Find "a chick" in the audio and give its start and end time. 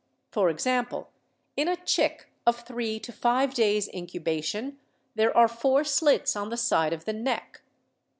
1.67-2.27